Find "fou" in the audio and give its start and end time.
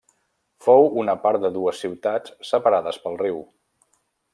0.67-0.87